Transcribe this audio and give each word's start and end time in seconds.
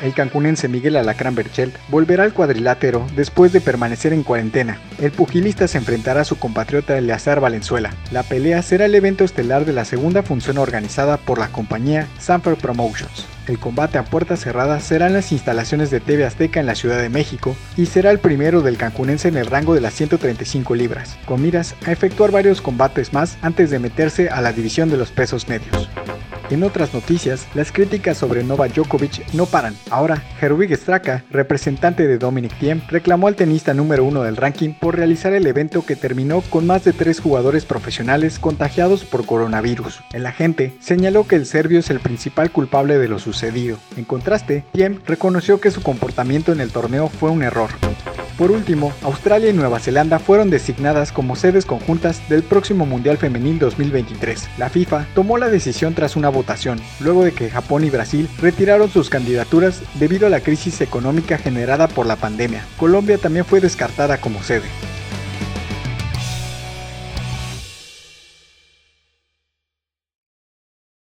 El 0.00 0.14
cancunense 0.14 0.68
Miguel 0.68 0.96
Alacrán 0.96 1.34
Berchel 1.34 1.72
volverá 1.88 2.22
al 2.22 2.32
cuadrilátero 2.32 3.04
después 3.16 3.52
de 3.52 3.60
permanecer 3.60 4.12
en 4.12 4.22
cuarentena. 4.22 4.78
El 5.00 5.10
pugilista 5.10 5.66
se 5.66 5.78
enfrentará 5.78 6.20
a 6.20 6.24
su 6.24 6.38
compatriota 6.38 6.96
Eleazar 6.96 7.40
Valenzuela. 7.40 7.92
La 8.12 8.22
pelea 8.22 8.62
será 8.62 8.84
el 8.84 8.94
evento 8.94 9.24
estelar 9.24 9.64
de 9.64 9.72
la 9.72 9.84
segunda 9.84 10.22
función 10.22 10.58
organizada 10.58 11.16
por 11.16 11.38
la 11.38 11.48
compañía 11.48 12.06
Sanford 12.20 12.58
Promotions. 12.58 13.26
El 13.48 13.58
combate 13.58 13.98
a 13.98 14.04
puerta 14.04 14.36
cerrada 14.36 14.78
será 14.78 15.06
en 15.06 15.14
las 15.14 15.32
instalaciones 15.32 15.90
de 15.90 16.00
TV 16.00 16.24
Azteca 16.24 16.60
en 16.60 16.66
la 16.66 16.74
Ciudad 16.74 16.98
de 16.98 17.08
México 17.08 17.56
y 17.76 17.86
será 17.86 18.10
el 18.10 18.18
primero 18.18 18.60
del 18.60 18.76
cancunense 18.76 19.28
en 19.28 19.36
el 19.36 19.46
rango 19.46 19.74
de 19.74 19.80
las 19.80 19.94
135 19.94 20.74
libras, 20.74 21.16
con 21.24 21.42
miras 21.42 21.74
a 21.86 21.92
efectuar 21.92 22.30
varios 22.30 22.60
combates 22.60 23.12
más 23.12 23.38
antes 23.42 23.70
de 23.70 23.78
meterse 23.78 24.28
a 24.28 24.42
la 24.42 24.52
división 24.52 24.90
de 24.90 24.98
los 24.98 25.10
pesos 25.10 25.48
medios. 25.48 25.88
En 26.50 26.62
otras 26.62 26.94
noticias, 26.94 27.46
las 27.54 27.72
críticas 27.72 28.16
sobre 28.16 28.42
Novak 28.42 28.72
Djokovic 28.74 29.34
no 29.34 29.44
paran. 29.44 29.76
Ahora, 29.90 30.22
Herwig 30.40 30.74
Straka, 30.74 31.24
representante 31.30 32.06
de 32.06 32.16
Dominic 32.16 32.58
Thiem, 32.58 32.80
reclamó 32.88 33.28
al 33.28 33.36
tenista 33.36 33.74
número 33.74 34.04
uno 34.04 34.22
del 34.22 34.36
ranking 34.36 34.72
por 34.72 34.96
realizar 34.96 35.34
el 35.34 35.46
evento 35.46 35.84
que 35.84 35.96
terminó 35.96 36.40
con 36.40 36.66
más 36.66 36.84
de 36.84 36.94
tres 36.94 37.20
jugadores 37.20 37.66
profesionales 37.66 38.38
contagiados 38.38 39.04
por 39.04 39.26
coronavirus. 39.26 40.00
El 40.12 40.24
agente 40.24 40.74
señaló 40.80 41.26
que 41.26 41.36
el 41.36 41.44
serbio 41.44 41.80
es 41.80 41.90
el 41.90 42.00
principal 42.00 42.50
culpable 42.50 42.98
de 42.98 43.08
lo 43.08 43.18
sucedido. 43.18 43.76
En 43.96 44.04
contraste, 44.04 44.64
Thiem 44.72 45.00
reconoció 45.06 45.60
que 45.60 45.70
su 45.70 45.82
comportamiento 45.82 46.52
en 46.52 46.60
el 46.60 46.70
torneo 46.70 47.08
fue 47.08 47.30
un 47.30 47.42
error. 47.42 47.70
Por 48.38 48.52
último, 48.52 48.92
Australia 49.02 49.50
y 49.50 49.52
Nueva 49.52 49.80
Zelanda 49.80 50.20
fueron 50.20 50.48
designadas 50.48 51.10
como 51.10 51.34
sedes 51.34 51.66
conjuntas 51.66 52.26
del 52.28 52.44
próximo 52.44 52.86
Mundial 52.86 53.18
Femenil 53.18 53.58
2023. 53.58 54.48
La 54.58 54.70
FIFA 54.70 55.08
tomó 55.12 55.38
la 55.38 55.48
decisión 55.48 55.92
tras 55.94 56.14
una 56.14 56.28
votación, 56.28 56.80
luego 57.00 57.24
de 57.24 57.32
que 57.32 57.50
Japón 57.50 57.82
y 57.82 57.90
Brasil 57.90 58.28
retiraron 58.40 58.90
sus 58.90 59.10
candidaturas 59.10 59.82
debido 59.94 60.28
a 60.28 60.30
la 60.30 60.38
crisis 60.38 60.80
económica 60.80 61.36
generada 61.36 61.88
por 61.88 62.06
la 62.06 62.14
pandemia. 62.14 62.64
Colombia 62.76 63.18
también 63.18 63.44
fue 63.44 63.60
descartada 63.60 64.18
como 64.18 64.40
sede. 64.40 64.68